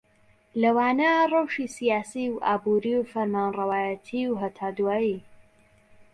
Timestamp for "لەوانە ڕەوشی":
0.61-1.67